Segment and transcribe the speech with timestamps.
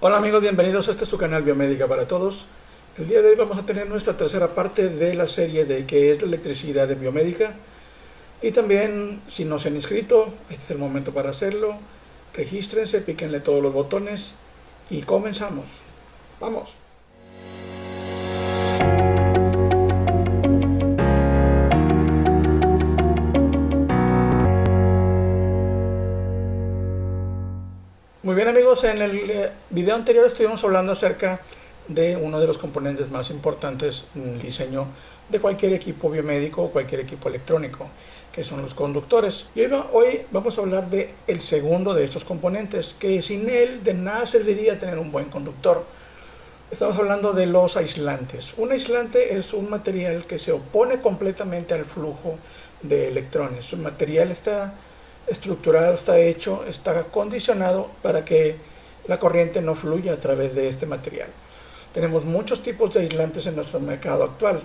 [0.00, 2.46] Hola amigos, bienvenidos a este su canal Biomédica para Todos.
[2.96, 6.12] El día de hoy vamos a tener nuestra tercera parte de la serie de qué
[6.12, 7.56] es la electricidad en biomédica.
[8.40, 11.78] Y también, si no se han inscrito, este es el momento para hacerlo.
[12.32, 14.34] Regístrense, píquenle todos los botones
[14.88, 15.64] y comenzamos.
[16.38, 16.74] ¡Vamos!
[28.48, 31.42] Bien amigos, en el eh, video anterior estuvimos hablando acerca
[31.86, 34.86] de uno de los componentes más importantes en el diseño
[35.28, 37.88] de cualquier equipo biomédico o cualquier equipo electrónico,
[38.32, 39.44] que son los conductores.
[39.54, 43.92] Y hoy vamos a hablar de el segundo de estos componentes, que sin él de
[43.92, 45.84] nada serviría tener un buen conductor.
[46.70, 48.54] Estamos hablando de los aislantes.
[48.56, 52.38] Un aislante es un material que se opone completamente al flujo
[52.80, 53.66] de electrones.
[53.66, 54.72] Su material está
[55.28, 58.56] estructurado, está hecho, está condicionado para que
[59.06, 61.28] la corriente no fluya a través de este material.
[61.92, 64.62] Tenemos muchos tipos de aislantes en nuestro mercado actual,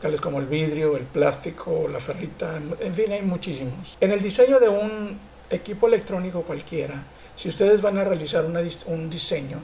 [0.00, 3.96] tales como el vidrio, el plástico, la ferrita, en fin, hay muchísimos.
[4.00, 5.18] En el diseño de un
[5.50, 7.02] equipo electrónico cualquiera,
[7.36, 9.62] si ustedes van a realizar un diseño,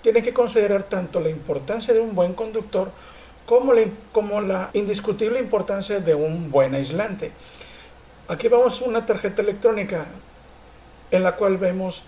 [0.00, 2.90] tienen que considerar tanto la importancia de un buen conductor
[3.46, 3.72] como
[4.12, 7.32] como la indiscutible importancia de un buen aislante.
[8.26, 10.06] Aquí vemos una tarjeta electrónica
[11.10, 12.02] en la cual vemos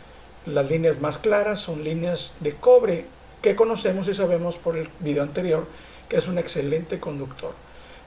[0.47, 3.05] las líneas más claras, son líneas de cobre
[3.43, 5.67] que conocemos y sabemos por el video anterior
[6.09, 7.53] que es un excelente conductor.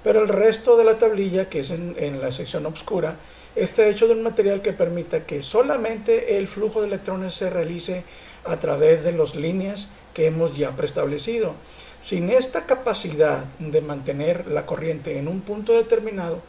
[0.04, 3.18] Pero el resto de la tablilla, que es en, la sección oscura,
[3.56, 8.06] está hecho de un material que permita que solamente el flujo de electrones se realice
[8.44, 11.54] a través de las líneas que hemos ya preestablecido.
[12.02, 16.42] Sin esta capacidad de mantener la corriente en un punto determinado,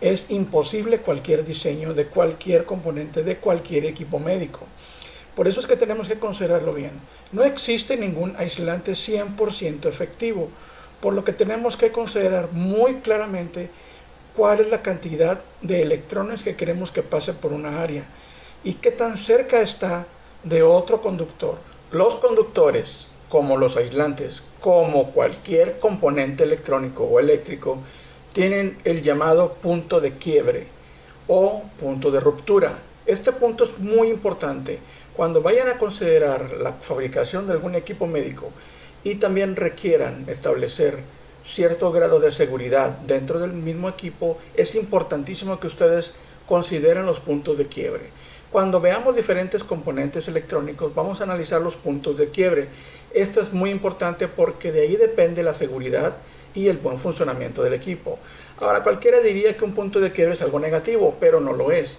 [0.00, 4.60] es imposible cualquier diseño de cualquier componente de cualquier equipo médico.
[5.34, 6.92] Por eso es que tenemos que considerarlo bien.
[7.32, 10.48] No existe ningún aislante 100% efectivo,
[11.00, 13.70] por lo que tenemos que considerar muy claramente
[14.36, 18.04] cuál es la cantidad de electrones que queremos que pase por una área
[18.64, 20.06] y qué tan cerca está
[20.44, 21.58] de otro conductor.
[21.90, 27.78] Los conductores, como los aislantes, como cualquier componente electrónico o eléctrico,
[28.32, 30.66] tienen el llamado punto de quiebre
[31.26, 32.78] o punto de ruptura.
[33.06, 34.78] Este punto es muy importante
[35.14, 38.50] cuando vayan a considerar la fabricación de algún equipo médico
[39.02, 41.02] y también requieran establecer
[41.42, 46.12] cierto grado de seguridad dentro del mismo equipo, es importantísimo que ustedes
[46.46, 48.10] consideren los puntos de quiebre.
[48.50, 52.68] Cuando veamos diferentes componentes electrónicos, vamos a analizar los puntos de quiebre.
[53.14, 56.16] Esto es muy importante porque de ahí depende la seguridad
[56.54, 58.18] y el buen funcionamiento del equipo.
[58.58, 61.98] Ahora, cualquiera diría que un punto de quiebre es algo negativo, pero no lo es.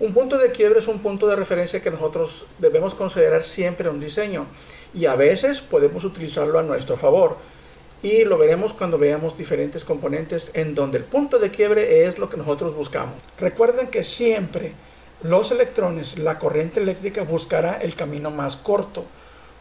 [0.00, 3.94] Un punto de quiebre es un punto de referencia que nosotros debemos considerar siempre en
[3.94, 4.46] un diseño
[4.92, 7.36] y a veces podemos utilizarlo a nuestro favor.
[8.02, 12.28] Y lo veremos cuando veamos diferentes componentes en donde el punto de quiebre es lo
[12.28, 13.14] que nosotros buscamos.
[13.38, 14.74] Recuerden que siempre
[15.22, 19.04] los electrones, la corriente eléctrica buscará el camino más corto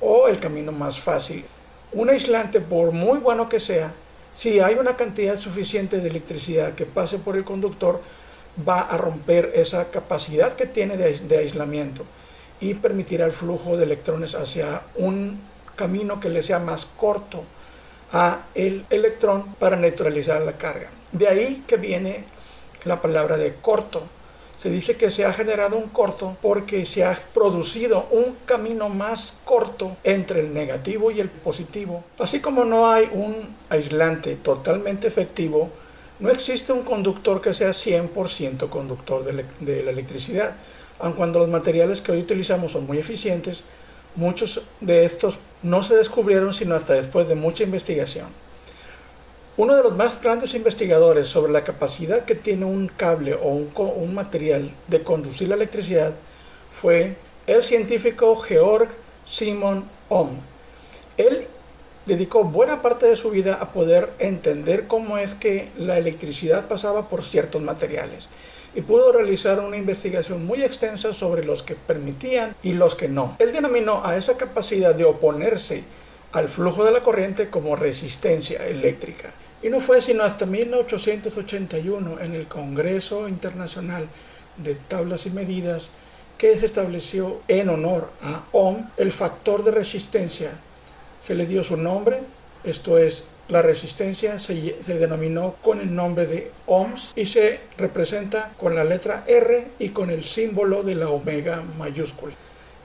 [0.02, 1.46] o el camino más fácil.
[1.94, 3.94] Un aislante, por muy bueno que sea,
[4.34, 8.02] si hay una cantidad suficiente de electricidad que pase por el conductor,
[8.68, 12.04] va a romper esa capacidad que tiene de, aislamiento
[12.60, 15.40] y permitirá el flujo de electrones hacia un
[15.76, 17.44] camino que le sea más corto
[18.12, 20.90] a el electrón para neutralizar la carga.
[21.12, 22.26] De ahí que viene
[22.86, 24.04] la palabra de corto.
[24.58, 29.34] Se dice que se ha generado un corto porque se ha producido un camino más
[29.44, 32.04] corto entre el negativo y el positivo.
[32.20, 35.70] Así como no hay un aislante totalmente efectivo,
[36.20, 40.56] no existe un conductor que sea 100% conductor de, la electricidad.
[41.00, 43.64] Aun cuando los materiales que hoy utilizamos son muy eficientes,
[44.16, 48.28] muchos de estos no se descubrieron sino hasta después de mucha investigación.
[49.56, 54.14] Uno de los más grandes investigadores sobre la capacidad que tiene un cable o un,
[54.16, 56.14] material de conducir la electricidad
[56.82, 58.90] fue el científico Georg
[59.28, 60.40] Simon Ohm.
[61.18, 61.46] Él
[62.08, 67.08] dedicó buena parte de su vida a poder entender cómo es que la electricidad pasaba
[67.08, 68.30] por ciertos materiales
[68.74, 73.36] y pudo realizar una investigación muy extensa sobre los que permitían y los que no.
[73.38, 75.84] Él denominó a esa capacidad de oponerse
[76.32, 79.32] al flujo de la corriente como resistencia eléctrica.
[79.64, 84.08] Y no fue sino hasta 1881 en el Congreso Internacional
[84.58, 85.90] de Tablas y Medidas
[86.38, 90.52] que se estableció en honor a Ohm el factor de resistencia.
[91.20, 92.20] Se le dio su nombre,
[92.66, 98.76] esto es, la resistencia se, denominó con el nombre de ohms y se representa con
[98.76, 102.34] la letra R y con el símbolo de la omega mayúscula.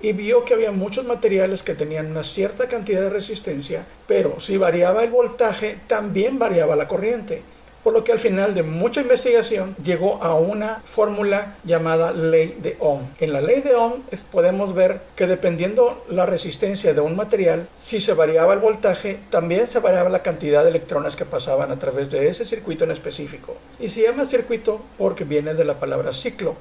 [0.01, 4.57] Y vio que había muchos materiales que tenían una cierta cantidad de resistencia, pero si
[4.57, 7.43] variaba el voltaje, también variaba la corriente.
[7.83, 12.77] Por lo que al final de mucha investigación llegó a una fórmula llamada ley de
[12.81, 13.03] Ohm.
[13.21, 14.03] En la ley de Ohm
[14.33, 19.67] podemos ver que dependiendo la resistencia de un material, si se variaba el voltaje, también
[19.69, 23.57] se variaba la cantidad de electrones que pasaban a través de ese circuito en específico.
[23.79, 26.57] Y se llama circuito porque viene de la palabra ciclo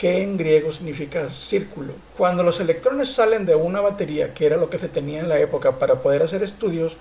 [0.00, 1.92] que en griego significa círculo.
[2.16, 5.38] Cuando los electrones salen de una batería, que era lo que se tenía en la
[5.38, 6.96] época para poder hacer estudios,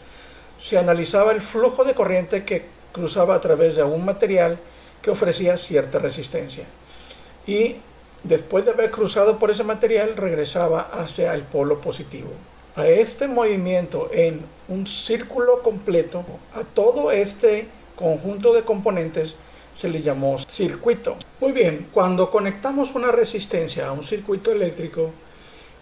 [0.57, 4.59] se analizaba el flujo de corriente que cruzaba a través de un material
[5.01, 6.65] que ofrecía cierta resistencia.
[7.47, 7.77] Y
[8.25, 12.31] después de haber cruzado por ese material, regresaba hacia el polo positivo.
[12.75, 19.35] A este movimiento en un círculo completo, a todo este conjunto de componentes,
[19.73, 21.15] se le llamó circuito.
[21.39, 25.11] Muy bien, cuando conectamos una resistencia a un circuito eléctrico,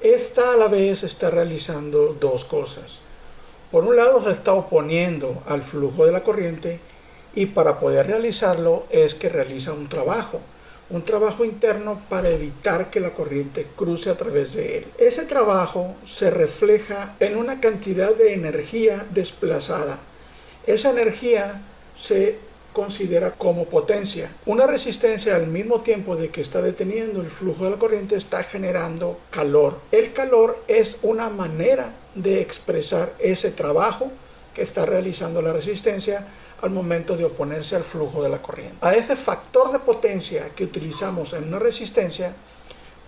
[0.01, 2.99] esta a la vez está realizando dos cosas.
[3.71, 6.79] Por un lado se está oponiendo al flujo de la corriente
[7.33, 10.41] y para poder realizarlo es que realiza un trabajo,
[10.91, 14.87] un trabajo interno para evitar que la corriente cruce a través de él.
[14.99, 19.97] Ese trabajo se refleja en una cantidad de energía desplazada.
[20.67, 21.63] Esa energía
[21.95, 22.45] se
[22.77, 24.29] considera como potencia.
[24.45, 28.43] Una resistencia al mismo tiempo de que está deteniendo el flujo de la corriente está
[28.43, 29.79] generando calor.
[29.91, 34.11] El calor es una manera de expresar ese trabajo
[34.53, 36.27] que está realizando la resistencia
[36.61, 38.77] al momento de oponerse al flujo de la corriente.
[38.81, 42.35] A ese factor de potencia que utilizamos en una resistencia,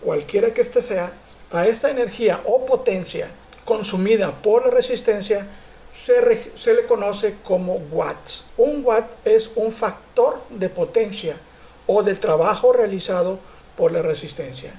[0.02, 1.14] cualquiera que éste sea,
[1.52, 3.30] a esta energía o potencia
[3.66, 5.46] consumida por la resistencia,
[5.92, 8.46] se, le conoce como watts.
[8.58, 11.38] Un watt es un factor de potencia
[11.88, 13.40] o de trabajo realizado
[13.76, 14.74] por la resistencia.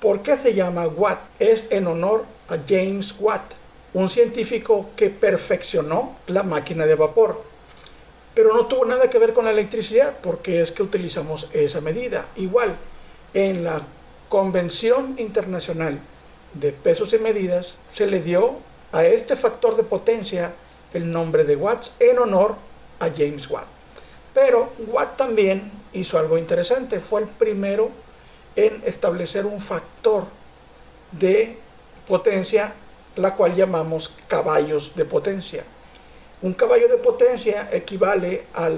[0.00, 1.20] ¿Por qué se llama watt?
[1.38, 3.52] Es en honor a James Watt,
[3.94, 7.42] un científico que perfeccionó la máquina de vapor.
[8.34, 12.26] Pero no tuvo nada que ver con la electricidad, porque es que utilizamos esa medida.
[12.36, 12.76] Igual,
[13.32, 13.82] en la
[14.28, 16.00] Convención Internacional
[16.52, 18.56] de Pesos y Medidas se le dio
[18.96, 20.54] a este factor de potencia
[20.94, 22.54] el nombre de Watts en honor
[22.98, 23.66] a James Watt.
[24.32, 27.90] Pero Watt también hizo algo interesante, fue el primero
[28.56, 30.24] en establecer un factor
[31.12, 31.58] de
[32.06, 32.72] potencia,
[33.16, 35.62] la cual llamamos caballos de potencia.
[36.40, 38.70] Un caballo de potencia equivale a,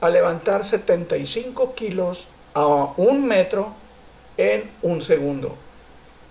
[0.00, 3.74] a levantar 75 kilos a un metro
[4.36, 5.63] en un segundo.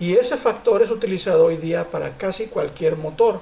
[0.04, 3.40] Y ese factor es utilizado hoy día para casi cualquier motor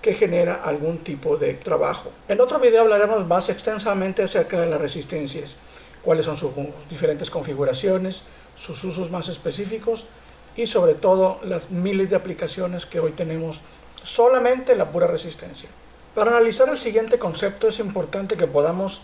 [0.00, 2.10] que genera algún tipo de trabajo.
[2.26, 5.54] En otro video hablaremos más extensamente acerca de las resistencias,
[6.02, 6.50] cuáles son sus
[6.90, 8.24] diferentes configuraciones,
[8.56, 10.04] sus usos más específicos
[10.56, 13.60] y sobre todo las miles de aplicaciones que hoy tenemos
[14.02, 15.68] solamente la pura resistencia.
[16.16, 19.02] Para analizar el siguiente concepto es importante que podamos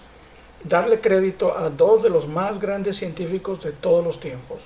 [0.65, 4.65] darle crédito a dos de los más grandes científicos de todos los tiempos,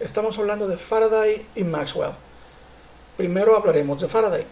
[0.00, 2.12] Estamos hablando de Faraday y Maxwell.
[3.18, 4.46] Primero hablaremos de Faraday.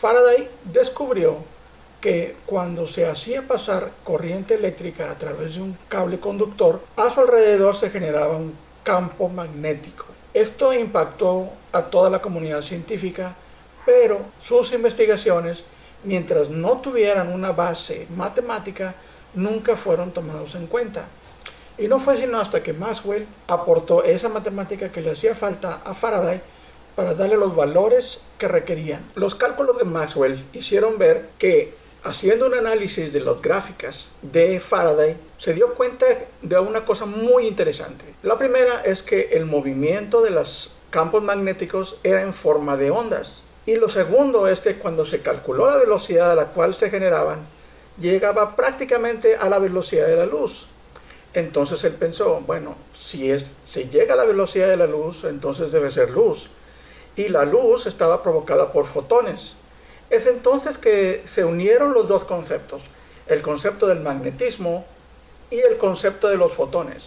[0.00, 1.38] Faraday descubrió
[1.98, 7.20] que cuando se hacía pasar corriente eléctrica a través de un cable conductor, a su
[7.20, 8.54] alrededor se generaba un
[8.84, 10.04] campo magnético.
[10.34, 13.34] Esto impactó a toda la comunidad científica,
[13.86, 15.64] pero sus investigaciones,
[16.04, 18.94] mientras no tuvieran una base matemática,
[19.32, 21.08] nunca fueron tomados en cuenta.
[21.82, 25.94] Y no fue sino hasta que Maxwell aportó esa matemática que le hacía falta a
[25.94, 26.40] Faraday
[26.94, 29.04] para darle los valores que requerían.
[29.16, 31.74] Los cálculos de Maxwell hicieron ver que
[32.04, 36.06] haciendo un análisis de las gráficas de Faraday, se dio cuenta
[36.40, 38.04] de una cosa muy interesante.
[38.22, 43.42] La primera es que el movimiento de los campos magnéticos era en forma de ondas.
[43.66, 47.40] Y lo segundo es que cuando se calculó la velocidad a la cual se generaban,
[47.98, 50.68] llegaba prácticamente a la velocidad de la luz.
[51.34, 55.72] Entonces él pensó, bueno, si es, se llega a la velocidad de la luz, entonces
[55.72, 56.50] debe ser luz.
[57.16, 59.54] Y la luz estaba provocada por fotones.
[60.10, 62.82] Es entonces que se unieron los dos conceptos,
[63.26, 64.84] el concepto del magnetismo
[65.50, 67.04] y el concepto de los fotones.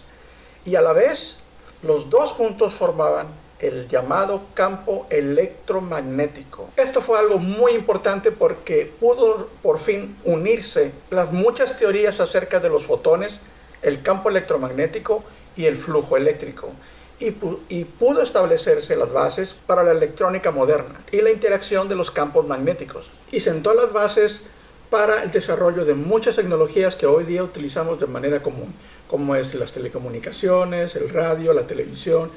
[0.64, 1.38] Y a la vez,
[1.82, 3.28] los dos juntos formaban
[3.60, 6.68] el llamado campo electromagnético.
[6.76, 12.68] Esto fue algo muy importante porque pudo por fin unirse las muchas teorías acerca de
[12.68, 13.40] los fotones
[13.86, 15.22] el campo electromagnético
[15.56, 16.72] y el flujo eléctrico,
[17.18, 22.46] y, pudo establecerse las bases para la electrónica moderna y la interacción de los campos
[22.46, 24.42] magnéticos, y sentó las bases
[24.90, 28.74] para el desarrollo de muchas tecnologías que hoy día utilizamos de manera común,
[29.08, 32.30] como es las telecomunicaciones, el radio, la televisión,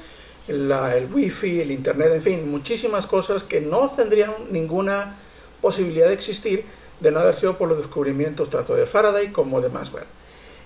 [0.48, 5.16] el wifi, el internet, en fin, muchísimas cosas que no tendrían ninguna
[5.60, 6.64] posibilidad de existir
[7.00, 10.06] de no haber sido por los descubrimientos tanto de Faraday como de Maxwell.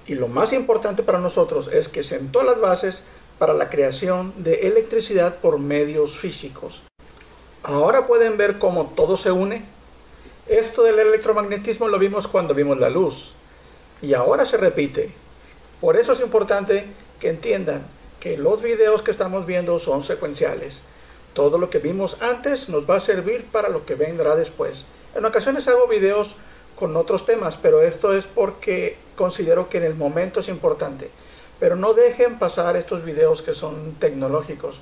[0.06, 3.02] Y lo más importante para nosotros es que sentó las bases
[3.38, 6.82] para la creación de electricidad por medios físicos.
[7.62, 9.64] Ahora pueden ver cómo todo se une.
[10.46, 13.32] Esto del electromagnetismo lo vimos cuando vimos la luz.
[14.02, 15.12] Y ahora se repite.
[15.80, 16.87] Por eso es importante
[17.18, 17.87] que entiendan
[18.20, 20.82] que los videos que estamos viendo son secuenciales.
[21.32, 24.84] Todo lo que vimos antes nos va a servir para lo que vendrá después.
[25.14, 26.37] En ocasiones hago videos
[26.76, 31.11] con otros temas, pero esto es porque considero que en el momento es importante.
[31.61, 34.80] Pero no dejen pasar estos videos que son tecnológicos,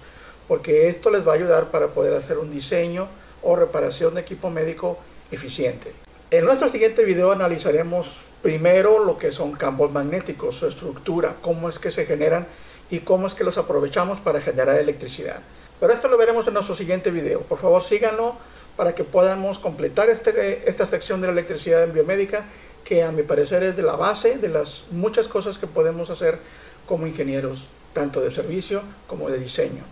[0.48, 3.08] porque esto les va a ayudar para poder hacer un diseño
[3.42, 4.98] o reparación de equipo médico
[5.30, 5.92] eficiente.
[6.30, 11.78] En nuestro siguiente video analizaremos primero lo que son campos magnéticos, su estructura, cómo es
[11.78, 12.46] que se generan
[12.90, 15.42] y cómo es que los aprovechamos para generar electricidad.
[15.78, 17.40] Pero esto lo veremos en nuestro siguiente video.
[17.40, 18.36] Por favor síganlo
[18.76, 22.44] para que podamos completar este, esta sección de la electricidad en biomédica,
[22.84, 26.38] que a mi parecer es de la base de las muchas cosas que podemos hacer
[26.86, 29.84] como ingenieros, tanto de servicio como de diseño.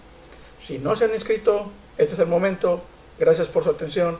[0.59, 2.83] Si no se han inscrito, este es el momento.
[3.19, 4.19] Gracias por su atención.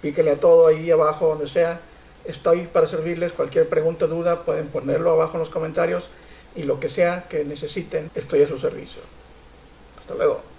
[0.00, 1.80] Píquenle a todo ahí abajo, donde sea.
[2.24, 3.32] Estoy para servirles.
[3.32, 6.08] Cualquier pregunta o duda pueden ponerlo abajo en los comentarios
[6.54, 9.00] y lo que sea que necesiten, estoy a su servicio.
[9.98, 10.57] Hasta luego.